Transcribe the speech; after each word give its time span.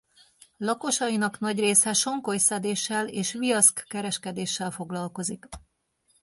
Lakosainak 0.57 1.39
nagy 1.39 1.59
része 1.59 1.93
sonkoly-szedéssel 1.93 3.07
és 3.07 3.31
viaszk-kereskedéssel 3.31 4.71
foglalkozik. 4.71 5.45